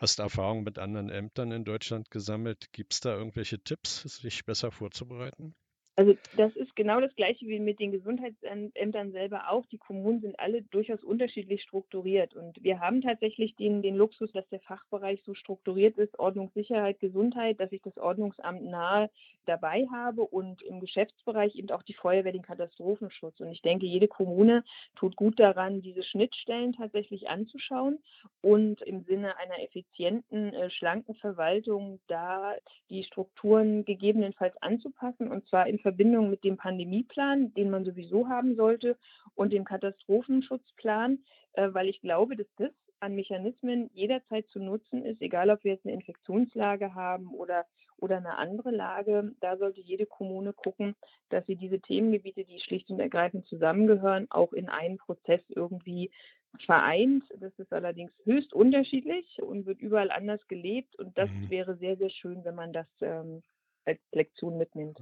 hast 0.00 0.18
Erfahrungen 0.18 0.64
mit 0.64 0.78
anderen 0.78 1.08
Ämtern 1.08 1.52
in 1.52 1.64
Deutschland 1.64 2.10
gesammelt. 2.10 2.72
Gibt 2.72 2.94
es 2.94 3.00
da 3.00 3.14
irgendwelche 3.14 3.60
Tipps, 3.60 4.02
sich 4.02 4.44
besser 4.44 4.72
vorzubereiten? 4.72 5.54
Also 5.98 6.14
das 6.36 6.54
ist 6.54 6.76
genau 6.76 7.00
das 7.00 7.12
gleiche 7.16 7.48
wie 7.48 7.58
mit 7.58 7.80
den 7.80 7.90
Gesundheitsämtern 7.90 9.10
selber 9.10 9.50
auch. 9.50 9.66
Die 9.66 9.78
Kommunen 9.78 10.20
sind 10.20 10.38
alle 10.38 10.62
durchaus 10.62 11.02
unterschiedlich 11.02 11.60
strukturiert. 11.62 12.36
Und 12.36 12.62
wir 12.62 12.78
haben 12.78 13.02
tatsächlich 13.02 13.56
den, 13.56 13.82
den 13.82 13.96
Luxus, 13.96 14.30
dass 14.30 14.48
der 14.48 14.60
Fachbereich 14.60 15.20
so 15.26 15.34
strukturiert 15.34 15.98
ist, 15.98 16.16
Ordnung, 16.20 16.52
Sicherheit, 16.54 17.00
Gesundheit, 17.00 17.58
dass 17.58 17.72
ich 17.72 17.82
das 17.82 17.98
Ordnungsamt 17.98 18.62
nahe 18.62 19.10
dabei 19.44 19.88
habe 19.90 20.22
und 20.22 20.62
im 20.62 20.78
Geschäftsbereich 20.78 21.56
eben 21.56 21.70
auch 21.70 21.82
die 21.82 21.94
Feuerwehr, 21.94 22.32
den 22.32 22.42
Katastrophenschutz. 22.42 23.40
Und 23.40 23.50
ich 23.50 23.62
denke, 23.62 23.86
jede 23.86 24.06
Kommune 24.06 24.62
tut 24.94 25.16
gut 25.16 25.40
daran, 25.40 25.82
diese 25.82 26.04
Schnittstellen 26.04 26.74
tatsächlich 26.74 27.28
anzuschauen 27.28 27.98
und 28.40 28.82
im 28.82 29.02
Sinne 29.02 29.36
einer 29.38 29.60
effizienten, 29.64 30.52
äh, 30.54 30.70
schlanken 30.70 31.16
Verwaltung 31.16 31.98
da 32.06 32.54
die 32.88 33.02
Strukturen 33.02 33.84
gegebenenfalls 33.84 34.54
anzupassen 34.62 35.28
und 35.28 35.48
zwar 35.48 35.66
in 35.66 35.78
Verbindung 35.88 36.28
mit 36.28 36.44
dem 36.44 36.58
Pandemieplan, 36.58 37.54
den 37.54 37.70
man 37.70 37.84
sowieso 37.84 38.28
haben 38.28 38.56
sollte, 38.56 38.98
und 39.34 39.52
dem 39.52 39.64
Katastrophenschutzplan, 39.64 41.20
äh, 41.54 41.68
weil 41.72 41.88
ich 41.88 42.00
glaube, 42.02 42.36
dass 42.36 42.46
das 42.56 42.72
an 43.00 43.14
Mechanismen 43.14 43.88
jederzeit 43.94 44.46
zu 44.48 44.58
nutzen 44.58 45.04
ist, 45.04 45.22
egal 45.22 45.50
ob 45.50 45.64
wir 45.64 45.72
jetzt 45.72 45.86
eine 45.86 45.94
Infektionslage 45.94 46.94
haben 46.94 47.28
oder, 47.32 47.64
oder 47.96 48.18
eine 48.18 48.36
andere 48.36 48.70
Lage. 48.70 49.32
Da 49.40 49.56
sollte 49.56 49.80
jede 49.80 50.04
Kommune 50.04 50.52
gucken, 50.52 50.94
dass 51.30 51.46
sie 51.46 51.56
diese 51.56 51.80
Themengebiete, 51.80 52.44
die 52.44 52.58
schlicht 52.58 52.90
und 52.90 53.00
ergreifend 53.00 53.46
zusammengehören, 53.46 54.26
auch 54.30 54.52
in 54.52 54.68
einen 54.68 54.98
Prozess 54.98 55.40
irgendwie 55.48 56.10
vereint. 56.66 57.24
Das 57.38 57.56
ist 57.58 57.72
allerdings 57.72 58.12
höchst 58.24 58.52
unterschiedlich 58.52 59.40
und 59.40 59.64
wird 59.64 59.80
überall 59.80 60.10
anders 60.10 60.46
gelebt. 60.48 60.96
Und 60.98 61.16
das 61.16 61.30
mhm. 61.30 61.50
wäre 61.50 61.76
sehr, 61.76 61.96
sehr 61.96 62.10
schön, 62.10 62.44
wenn 62.44 62.56
man 62.56 62.72
das 62.72 62.88
ähm, 63.00 63.42
als 63.88 64.00
Lektion 64.12 64.58
mitnimmt. 64.58 64.98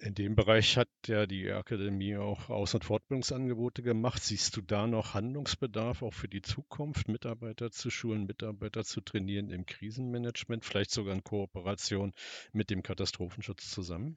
In 0.00 0.14
dem 0.14 0.34
Bereich 0.34 0.76
hat 0.76 0.88
ja 1.06 1.26
die 1.26 1.50
Akademie 1.50 2.16
auch 2.16 2.50
Aus- 2.50 2.74
und 2.74 2.84
Fortbildungsangebote 2.84 3.82
gemacht. 3.82 4.22
Siehst 4.22 4.56
du 4.56 4.60
da 4.60 4.86
noch 4.86 5.14
Handlungsbedarf 5.14 6.02
auch 6.02 6.12
für 6.12 6.28
die 6.28 6.42
Zukunft, 6.42 7.08
Mitarbeiter 7.08 7.70
zu 7.70 7.90
schulen, 7.90 8.26
Mitarbeiter 8.26 8.84
zu 8.84 9.00
trainieren 9.00 9.50
im 9.50 9.66
Krisenmanagement, 9.66 10.64
vielleicht 10.64 10.90
sogar 10.90 11.14
in 11.14 11.22
Kooperation 11.22 12.12
mit 12.52 12.70
dem 12.70 12.82
Katastrophenschutz 12.82 13.70
zusammen? 13.70 14.16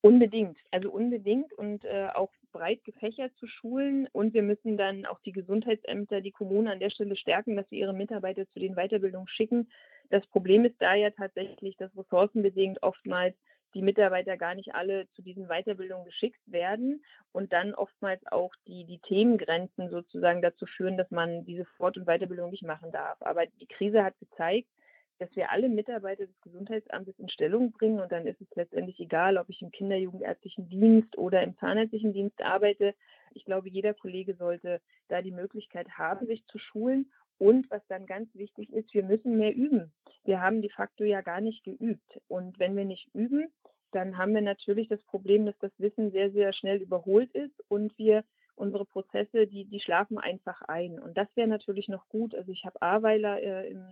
Unbedingt, 0.00 0.56
also 0.70 0.90
unbedingt 0.90 1.52
und 1.54 1.84
äh, 1.84 2.08
auch 2.14 2.30
breit 2.52 2.84
gefächert 2.84 3.32
zu 3.36 3.46
schulen. 3.48 4.08
Und 4.12 4.32
wir 4.32 4.42
müssen 4.42 4.76
dann 4.76 5.04
auch 5.06 5.20
die 5.20 5.32
Gesundheitsämter, 5.32 6.20
die 6.20 6.30
Kommunen 6.30 6.68
an 6.68 6.78
der 6.78 6.90
Stelle 6.90 7.16
stärken, 7.16 7.56
dass 7.56 7.68
sie 7.68 7.80
ihre 7.80 7.94
Mitarbeiter 7.94 8.46
zu 8.52 8.60
den 8.60 8.76
Weiterbildungen 8.76 9.28
schicken. 9.28 9.68
Das 10.10 10.24
Problem 10.28 10.64
ist 10.64 10.76
da 10.80 10.94
ja 10.94 11.10
tatsächlich, 11.10 11.76
dass 11.76 11.96
ressourcenbedingt 11.96 12.82
oftmals 12.82 13.34
die 13.76 13.82
Mitarbeiter 13.82 14.38
gar 14.38 14.54
nicht 14.54 14.74
alle 14.74 15.06
zu 15.10 15.20
diesen 15.20 15.48
Weiterbildungen 15.48 16.06
geschickt 16.06 16.40
werden 16.46 17.04
und 17.32 17.52
dann 17.52 17.74
oftmals 17.74 18.26
auch 18.28 18.54
die, 18.66 18.86
die 18.86 19.00
Themengrenzen 19.00 19.90
sozusagen 19.90 20.40
dazu 20.40 20.64
führen, 20.64 20.96
dass 20.96 21.10
man 21.10 21.44
diese 21.44 21.66
Fort- 21.76 21.98
und 21.98 22.06
Weiterbildung 22.06 22.50
nicht 22.50 22.62
machen 22.62 22.90
darf. 22.90 23.20
Aber 23.20 23.44
die 23.44 23.66
Krise 23.66 24.02
hat 24.02 24.18
gezeigt, 24.18 24.70
dass 25.18 25.28
wir 25.36 25.50
alle 25.50 25.68
Mitarbeiter 25.68 26.26
des 26.26 26.40
Gesundheitsamtes 26.40 27.18
in 27.18 27.28
Stellung 27.28 27.72
bringen 27.72 28.00
und 28.00 28.10
dann 28.12 28.26
ist 28.26 28.40
es 28.40 28.48
letztendlich 28.54 28.98
egal, 28.98 29.36
ob 29.36 29.50
ich 29.50 29.60
im 29.60 29.70
Kinderjugendärztlichen 29.70 30.70
Dienst 30.70 31.18
oder 31.18 31.42
im 31.42 31.54
zahnärztlichen 31.58 32.14
Dienst 32.14 32.40
arbeite. 32.40 32.94
Ich 33.34 33.44
glaube, 33.44 33.68
jeder 33.68 33.92
Kollege 33.92 34.36
sollte 34.36 34.80
da 35.08 35.20
die 35.20 35.32
Möglichkeit 35.32 35.90
haben, 35.98 36.26
sich 36.26 36.46
zu 36.46 36.58
schulen. 36.58 37.12
Und 37.38 37.70
was 37.70 37.82
dann 37.88 38.06
ganz 38.06 38.34
wichtig 38.34 38.72
ist, 38.72 38.92
wir 38.94 39.04
müssen 39.04 39.36
mehr 39.36 39.54
üben. 39.54 39.92
Wir 40.24 40.40
haben 40.40 40.62
de 40.62 40.70
facto 40.70 41.04
ja 41.04 41.20
gar 41.20 41.40
nicht 41.40 41.64
geübt. 41.64 42.20
Und 42.28 42.58
wenn 42.58 42.76
wir 42.76 42.84
nicht 42.84 43.08
üben, 43.14 43.52
dann 43.92 44.18
haben 44.18 44.34
wir 44.34 44.42
natürlich 44.42 44.88
das 44.88 45.00
Problem, 45.02 45.46
dass 45.46 45.58
das 45.58 45.72
Wissen 45.78 46.10
sehr, 46.10 46.30
sehr 46.32 46.52
schnell 46.52 46.80
überholt 46.80 47.30
ist 47.32 47.62
und 47.68 47.96
wir 47.98 48.24
unsere 48.54 48.86
Prozesse, 48.86 49.46
die, 49.46 49.66
die 49.66 49.80
schlafen 49.80 50.18
einfach 50.18 50.62
ein. 50.62 50.98
Und 50.98 51.16
das 51.16 51.28
wäre 51.34 51.48
natürlich 51.48 51.88
noch 51.88 52.08
gut. 52.08 52.34
Also 52.34 52.50
ich 52.52 52.64
habe 52.64 52.80
Aweiler 52.80 53.40
äh, 53.42 53.70
im 53.70 53.86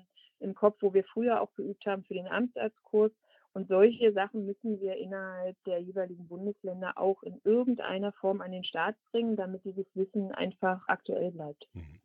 im 0.44 0.54
Kopf, 0.54 0.76
wo 0.80 0.94
wir 0.94 1.04
früher 1.04 1.40
auch 1.40 1.52
geübt 1.54 1.84
haben 1.86 2.04
für 2.04 2.14
den 2.14 2.28
Amtsarztkurs. 2.28 3.12
Und 3.52 3.68
solche 3.68 4.12
Sachen 4.12 4.46
müssen 4.46 4.80
wir 4.80 4.96
innerhalb 4.96 5.56
der 5.64 5.78
jeweiligen 5.78 6.26
Bundesländer 6.26 6.98
auch 6.98 7.22
in 7.22 7.40
irgendeiner 7.44 8.12
Form 8.12 8.40
an 8.40 8.50
den 8.50 8.64
Start 8.64 8.96
bringen, 9.10 9.36
damit 9.36 9.64
dieses 9.64 9.86
Wissen 9.94 10.32
einfach 10.32 10.86
aktuell 10.88 11.30
bleibt. 11.30 11.66
Mhm 11.72 12.03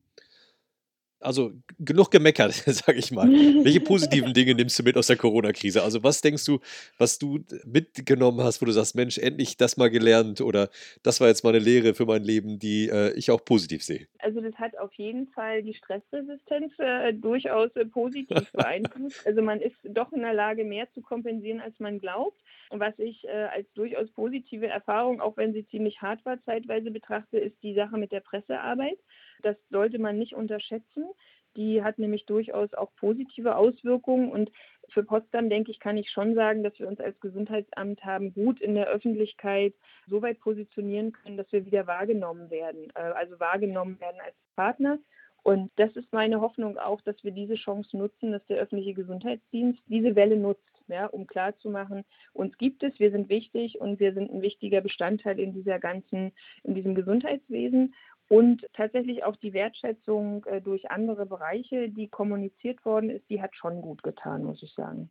also 1.19 1.51
genug 1.79 2.11
gemeckert, 2.11 2.53
sage 2.65 2.97
ich 2.97 3.11
mal. 3.11 3.27
Welche 3.27 3.81
positiven 3.81 4.33
Dinge 4.33 4.55
nimmst 4.55 4.79
du 4.79 4.83
mit 4.83 4.97
aus 4.97 5.07
der 5.07 5.17
Corona-Krise? 5.17 5.83
Also 5.83 6.03
was 6.03 6.21
denkst 6.21 6.45
du, 6.45 6.59
was 6.97 7.19
du 7.19 7.39
mitgenommen 7.65 8.41
hast, 8.41 8.61
wo 8.61 8.65
du 8.65 8.71
sagst, 8.71 8.95
Mensch, 8.95 9.17
endlich 9.17 9.57
das 9.57 9.77
mal 9.77 9.89
gelernt 9.89 10.41
oder 10.41 10.69
das 11.03 11.19
war 11.19 11.27
jetzt 11.27 11.43
mal 11.43 11.49
eine 11.49 11.59
Lehre 11.59 11.93
für 11.93 12.05
mein 12.05 12.23
Leben, 12.23 12.59
die 12.59 12.89
äh, 12.89 13.13
ich 13.13 13.31
auch 13.31 13.43
positiv 13.43 13.83
sehe? 13.83 14.07
Also 14.19 14.41
das 14.41 14.55
hat 14.55 14.77
auf 14.77 14.93
jeden 14.93 15.27
Fall 15.27 15.63
die 15.63 15.73
Stressresistenz 15.73 16.73
äh, 16.79 17.13
durchaus 17.13 17.75
äh, 17.75 17.85
positiv 17.85 18.51
beeinflusst. 18.53 19.25
Also 19.25 19.41
man 19.41 19.59
ist 19.61 19.75
doch 19.83 20.11
in 20.11 20.21
der 20.21 20.33
Lage, 20.33 20.63
mehr 20.63 20.87
zu 20.93 21.01
kompensieren, 21.01 21.59
als 21.59 21.79
man 21.79 21.99
glaubt. 21.99 22.39
Und 22.69 22.79
was 22.79 22.97
ich 22.99 23.27
äh, 23.27 23.47
als 23.55 23.71
durchaus 23.73 24.09
positive 24.11 24.67
Erfahrung, 24.67 25.21
auch 25.21 25.37
wenn 25.37 25.53
sie 25.53 25.67
ziemlich 25.67 26.01
hart 26.01 26.23
war, 26.25 26.41
zeitweise 26.45 26.91
betrachte, 26.91 27.39
ist 27.39 27.55
die 27.63 27.73
Sache 27.73 27.97
mit 27.97 28.11
der 28.11 28.19
Pressearbeit. 28.19 28.99
Das 29.43 29.57
sollte 29.69 29.99
man 29.99 30.17
nicht 30.17 30.33
unterschätzen. 30.33 31.05
Die 31.55 31.83
hat 31.83 31.97
nämlich 31.97 32.25
durchaus 32.25 32.73
auch 32.73 32.91
positive 32.95 33.55
Auswirkungen. 33.55 34.31
Und 34.31 34.51
für 34.89 35.03
Potsdam, 35.03 35.49
denke 35.49 35.71
ich, 35.71 35.79
kann 35.79 35.97
ich 35.97 36.09
schon 36.09 36.35
sagen, 36.35 36.63
dass 36.63 36.77
wir 36.79 36.87
uns 36.87 36.99
als 36.99 37.19
Gesundheitsamt 37.19 38.03
haben 38.03 38.33
gut 38.33 38.61
in 38.61 38.75
der 38.75 38.87
Öffentlichkeit 38.87 39.73
so 40.07 40.21
weit 40.21 40.39
positionieren 40.39 41.11
können, 41.11 41.37
dass 41.37 41.51
wir 41.51 41.65
wieder 41.65 41.87
wahrgenommen 41.87 42.49
werden, 42.49 42.91
äh, 42.95 42.99
also 42.99 43.39
wahrgenommen 43.39 43.99
werden 43.99 44.21
als 44.23 44.35
Partner. 44.55 44.99
Und 45.43 45.71
das 45.77 45.95
ist 45.95 46.11
meine 46.11 46.41
Hoffnung 46.41 46.77
auch, 46.77 47.01
dass 47.01 47.23
wir 47.23 47.31
diese 47.31 47.55
Chance 47.55 47.97
nutzen, 47.97 48.31
dass 48.31 48.45
der 48.47 48.57
öffentliche 48.57 48.93
Gesundheitsdienst 48.93 49.79
diese 49.87 50.15
Welle 50.15 50.37
nutzt, 50.37 50.63
ja, 50.87 51.05
um 51.05 51.27
klarzumachen, 51.27 52.03
uns 52.33 52.57
gibt 52.57 52.83
es, 52.83 52.99
wir 52.99 53.11
sind 53.11 53.29
wichtig 53.29 53.79
und 53.79 53.99
wir 53.99 54.13
sind 54.13 54.31
ein 54.31 54.41
wichtiger 54.41 54.81
Bestandteil 54.81 55.39
in 55.39 55.53
dieser 55.53 55.79
ganzen, 55.79 56.31
in 56.63 56.73
diesem 56.73 56.95
Gesundheitswesen. 56.95 57.93
Und 58.29 58.65
tatsächlich 58.73 59.23
auch 59.23 59.35
die 59.35 59.53
Wertschätzung 59.53 60.45
äh, 60.45 60.61
durch 60.61 60.91
andere 60.91 61.25
Bereiche, 61.25 61.89
die 61.89 62.07
kommuniziert 62.07 62.85
worden 62.85 63.09
ist, 63.09 63.27
die 63.29 63.41
hat 63.41 63.55
schon 63.55 63.81
gut 63.81 64.03
getan, 64.03 64.43
muss 64.43 64.61
ich 64.61 64.71
sagen. 64.73 65.09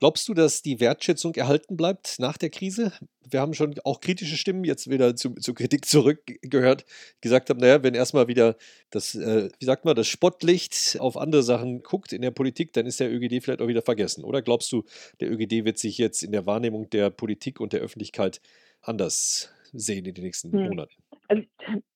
Glaubst 0.00 0.28
du, 0.28 0.34
dass 0.34 0.62
die 0.62 0.80
Wertschätzung 0.80 1.34
erhalten 1.34 1.76
bleibt 1.76 2.20
nach 2.20 2.38
der 2.38 2.48
Krise? 2.48 2.92
Wir 3.28 3.40
haben 3.40 3.52
schon 3.52 3.74
auch 3.84 4.00
kritische 4.00 4.36
Stimmen 4.36 4.64
jetzt 4.64 4.88
wieder 4.88 5.14
zu, 5.14 5.34
zur 5.34 5.54
Kritik 5.54 5.84
zurückgehört, 5.84 6.86
gesagt 7.20 7.50
haben, 7.50 7.60
naja, 7.60 7.82
wenn 7.82 7.94
erstmal 7.94 8.26
wieder 8.26 8.56
das, 8.90 9.14
äh, 9.14 9.50
wie 9.58 9.64
sagt 9.66 9.84
man, 9.84 9.94
das 9.94 10.08
Spottlicht 10.08 10.96
auf 11.00 11.18
andere 11.18 11.42
Sachen 11.42 11.82
guckt 11.82 12.14
in 12.14 12.22
der 12.22 12.30
Politik, 12.30 12.72
dann 12.72 12.86
ist 12.86 12.98
der 12.98 13.12
ÖGD 13.12 13.42
vielleicht 13.42 13.60
auch 13.60 13.68
wieder 13.68 13.82
vergessen. 13.82 14.24
Oder 14.24 14.40
glaubst 14.40 14.72
du, 14.72 14.84
der 15.20 15.30
ÖGD 15.30 15.66
wird 15.66 15.78
sich 15.78 15.98
jetzt 15.98 16.22
in 16.22 16.32
der 16.32 16.46
Wahrnehmung 16.46 16.88
der 16.88 17.10
Politik 17.10 17.60
und 17.60 17.74
der 17.74 17.80
Öffentlichkeit 17.80 18.40
anders 18.80 19.52
sehen 19.74 20.06
in 20.06 20.14
den 20.14 20.24
nächsten 20.24 20.50
hm. 20.50 20.68
Monaten? 20.68 20.94
Also, 21.30 21.44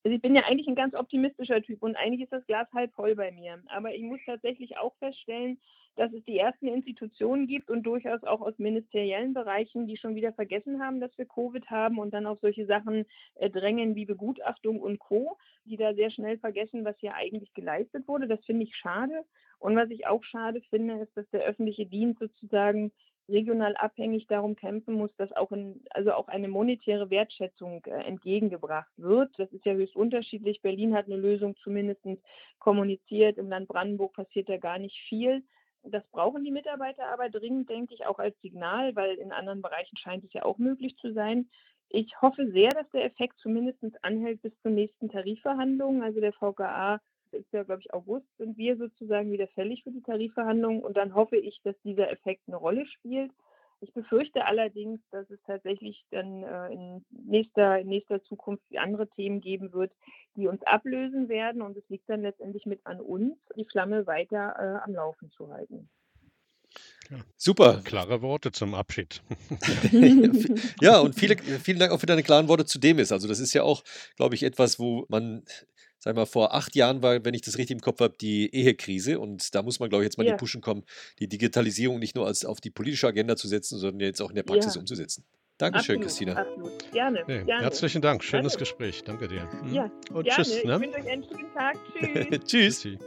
also, 0.05 0.15
ich 0.15 0.23
bin 0.23 0.37
ja 0.37 0.43
eigentlich 0.45 0.69
ein 0.69 0.77
ganz 0.77 0.95
optimistischer 0.95 1.61
Typ 1.61 1.83
und 1.83 1.97
eigentlich 1.97 2.23
ist 2.23 2.33
das 2.33 2.47
Glas 2.47 2.69
halb 2.73 2.93
voll 2.95 3.17
bei 3.17 3.33
mir. 3.33 3.61
Aber 3.67 3.93
ich 3.93 4.03
muss 4.03 4.21
tatsächlich 4.25 4.79
auch 4.79 4.95
feststellen, 4.99 5.59
dass 5.97 6.13
es 6.13 6.23
die 6.25 6.39
ersten 6.39 6.69
Institutionen 6.69 7.49
gibt 7.49 7.69
und 7.69 7.83
durchaus 7.83 8.23
auch 8.23 8.41
aus 8.41 8.57
ministeriellen 8.59 9.35
Bereichen, 9.35 9.89
die 9.89 9.97
schon 9.97 10.15
wieder 10.15 10.33
vergessen 10.33 10.81
haben, 10.81 11.01
dass 11.01 11.17
wir 11.19 11.27
Covid 11.27 11.69
haben 11.69 11.99
und 11.99 12.15
dann 12.15 12.27
auf 12.27 12.39
solche 12.43 12.67
Sachen 12.67 13.07
äh, 13.35 13.51
drängen 13.51 13.97
wie 13.97 14.05
Begutachtung 14.07 14.81
und 14.81 15.01
Co., 15.01 15.37
die 15.65 15.77
da 15.77 15.95
sehr 15.95 16.11
schnell 16.11 16.39
vergessen, 16.39 16.85
was 16.85 16.97
hier 17.01 17.15
eigentlich 17.15 17.53
geleistet 17.55 18.07
wurde. 18.07 18.29
Das 18.29 18.45
finde 18.45 18.65
ich 18.65 18.77
schade. 18.77 19.25
Und 19.59 19.75
was 19.77 19.91
ich 19.91 20.07
auch 20.07 20.23
schade 20.23 20.61
finde, 20.71 20.95
ist, 21.01 21.17
dass 21.17 21.29
der 21.31 21.43
öffentliche 21.43 21.87
Dienst 21.87 22.21
sozusagen 22.21 22.93
regional 23.29 23.77
abhängig 23.77 24.27
darum 24.27 24.57
kämpfen 24.57 24.95
muss, 24.95 25.11
dass 25.17 25.33
auch, 25.33 25.53
in, 25.53 25.83
also 25.91 26.13
auch 26.13 26.29
eine 26.29 26.49
monetäre 26.49 27.11
Wertschätzung 27.11 27.83
äh, 27.87 28.05
entgegengebracht 28.05 28.93
wird. 28.97 29.33
Das 29.39 29.51
ist 29.53 29.65
ja 29.65 29.73
höchst 29.73 29.97
unterschiedlich. 29.97 30.61
Berlin 30.63 30.95
hat 30.95 31.07
eine 31.07 31.17
Lösung 31.17 31.57
zumindest 31.63 32.01
kommuniziert. 32.59 33.39
Im 33.39 33.49
Land 33.49 33.69
Brandenburg 33.69 34.15
passiert 34.15 34.49
da 34.49 34.59
gar 34.59 34.79
nicht 34.79 34.99
viel. 35.09 35.43
Das 35.83 36.03
brauchen 36.13 36.45
die 36.45 36.51
Mitarbeiter 36.51 37.07
aber 37.09 37.29
dringend, 37.29 37.69
denke 37.69 37.95
ich, 37.95 38.07
auch 38.07 38.19
als 38.19 38.39
Signal, 38.41 38.97
weil 38.97 39.17
in 39.17 39.33
anderen 39.33 39.61
Bereichen 39.61 39.97
scheint 39.97 40.25
es 40.25 40.33
ja 40.33 40.45
auch 40.45 40.59
möglich 40.59 40.97
zu 40.97 41.13
sein. 41.13 41.49
Ich 41.91 42.21
hoffe 42.21 42.51
sehr, 42.51 42.71
dass 42.71 42.89
der 42.91 43.05
Effekt 43.05 43.39
zumindest 43.39 43.79
anhält 44.03 44.43
bis 44.43 44.53
zur 44.63 44.71
nächsten 44.71 45.11
Tarifverhandlungen. 45.11 46.03
Also 46.03 46.21
der 46.21 46.33
VKA 46.33 47.01
ist 47.35 47.53
ja, 47.53 47.63
glaube 47.63 47.83
ich, 47.83 47.93
August, 47.93 48.27
sind 48.39 48.57
wir 48.57 48.77
sozusagen 48.77 49.31
wieder 49.31 49.49
fällig 49.49 49.83
für 49.83 49.91
die 49.91 50.03
Tarifverhandlungen. 50.03 50.83
Und 50.83 50.97
dann 50.97 51.15
hoffe 51.15 51.37
ich, 51.37 51.61
dass 51.65 51.75
dieser 51.83 52.11
Effekt 52.11 52.43
eine 52.47 52.57
Rolle 52.57 52.87
spielt. 52.87 53.31
Ich 53.81 53.93
befürchte 53.93 54.47
allerdings, 54.47 55.01
dass 55.11 55.29
es 55.31 55.39
tatsächlich 55.47 56.05
dann 56.11 56.43
äh, 56.43 56.73
in, 56.73 57.05
nächster, 57.11 57.81
in 57.81 57.89
nächster 57.89 58.23
Zukunft 58.25 58.65
andere 58.77 59.09
Themen 59.11 59.41
geben 59.41 59.73
wird, 59.73 59.93
die 60.37 60.47
uns 60.47 60.63
ablösen 60.63 61.29
werden. 61.29 61.61
Und 61.61 61.77
es 61.77 61.89
liegt 61.89 62.09
dann 62.09 62.23
letztendlich 62.23 62.65
mit 62.67 62.81
an 62.87 63.01
uns, 63.01 63.37
die 63.57 63.67
Flamme 63.67 64.07
weiter 64.07 64.55
äh, 64.59 64.85
am 64.85 64.95
Laufen 64.95 65.31
zu 65.31 65.53
halten. 65.53 65.91
Ja. 67.11 67.19
Super. 67.37 67.83
Klare 67.85 68.23
Worte 68.23 68.53
zum 68.53 68.75
Abschied. 68.75 69.23
ja, 70.81 71.01
und 71.01 71.15
viele, 71.15 71.37
vielen 71.37 71.79
Dank 71.79 71.93
auch 71.93 72.01
für 72.01 72.07
deine 72.07 72.23
klaren 72.23 72.49
Worte 72.49 72.65
zu 72.65 72.79
dem 72.79 72.99
ist. 72.99 73.13
Also, 73.13 73.29
das 73.29 73.41
ist 73.41 73.53
ja 73.53 73.63
auch, 73.63 73.85
glaube 74.17 74.35
ich, 74.35 74.43
etwas, 74.43 74.79
wo 74.79 75.05
man 75.09 75.45
sag 76.05 76.17
mal, 76.17 76.27
vor 76.27 76.55
acht 76.55 76.77
Jahren 76.77 77.03
war, 77.03 77.25
wenn 77.25 77.33
ich 77.33 77.41
das 77.41 77.57
richtig 77.57 77.77
im 77.77 77.81
Kopf 77.81 78.01
habe, 78.01 78.15
die 78.21 78.55
Ehekrise. 78.55 79.19
Und 79.19 79.55
da 79.55 79.63
muss 79.63 79.81
man, 79.81 79.89
glaube 79.89 80.05
ich, 80.05 80.07
jetzt 80.07 80.19
mal 80.19 80.27
ja. 80.27 80.33
die 80.33 80.37
Pushen 80.37 80.61
kommen, 80.61 80.85
die 81.19 81.29
Digitalisierung 81.29 81.99
nicht 81.99 82.15
nur 82.15 82.27
als 82.27 82.45
auf 82.45 82.61
die 82.61 82.69
politische 82.69 83.07
Agenda 83.07 83.37
zu 83.37 83.49
setzen, 83.49 83.79
sondern 83.79 84.01
jetzt 84.01 84.21
auch 84.21 84.29
in 84.29 84.37
der 84.37 84.43
Praxis 84.43 84.75
ja. 84.75 84.81
umzusetzen. 84.81 85.25
Dankeschön, 85.57 85.97
absolut, 85.97 86.03
Christina. 86.03 86.33
Absolut. 86.35 86.93
Gerne, 86.93 87.25
nee, 87.27 87.45
gerne, 87.45 87.63
Herzlichen 87.63 88.03
Dank. 88.03 88.23
Schönes 88.23 88.53
gerne. 88.53 88.59
Gespräch. 88.59 89.03
Danke 89.05 89.29
dir. 89.29 89.49
Ja, 89.73 89.91
Und 90.13 90.25
gerne. 90.25 90.45
tschüss. 90.45 90.65
Ne? 90.65 90.75
Ich 90.75 90.81
wünsche 90.83 90.99
euch 90.99 91.09
einen 91.11 91.25
schönen 91.25 91.55
Tag. 91.55 92.45
Tschüss. 92.45 92.83
tschüss. 92.83 92.99